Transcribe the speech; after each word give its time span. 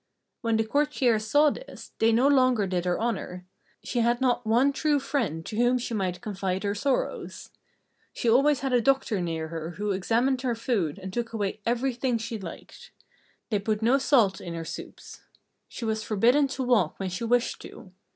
When 0.41 0.57
the 0.57 0.63
courtiers 0.63 1.27
saw 1.27 1.51
this, 1.51 1.91
they 1.99 2.11
no 2.11 2.27
longer 2.27 2.65
did 2.65 2.85
her 2.85 2.99
honour. 2.99 3.45
She 3.83 3.99
had 3.99 4.19
not 4.19 4.47
one 4.47 4.73
true 4.73 4.99
friend 4.99 5.45
to 5.45 5.55
whom 5.57 5.77
she 5.77 5.93
might 5.93 6.21
confide 6.21 6.63
her 6.63 6.73
sorrows. 6.73 7.51
She 8.11 8.27
always 8.27 8.61
had 8.61 8.73
a 8.73 8.81
doctor 8.81 9.21
near 9.21 9.49
her 9.49 9.69
who 9.77 9.91
examined 9.91 10.41
her 10.41 10.55
food 10.55 10.97
and 10.97 11.13
took 11.13 11.33
away 11.33 11.59
everything 11.67 12.17
she 12.17 12.39
liked. 12.39 12.89
They 13.51 13.59
put 13.59 13.83
no 13.83 13.99
salt 13.99 14.41
in 14.41 14.55
her 14.55 14.65
soups. 14.65 15.21
She 15.67 15.85
was 15.85 16.01
forbidden 16.01 16.47
to 16.47 16.63
walk 16.63 16.99
when 16.99 17.11
she 17.11 17.23
wished 17.23 17.61
to. 17.61 17.91